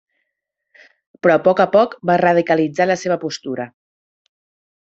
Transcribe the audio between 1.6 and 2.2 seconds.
a poc va